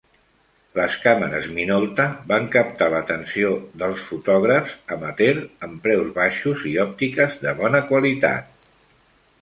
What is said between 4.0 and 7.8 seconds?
fotògraf amateur amb preus baixos i òptiques de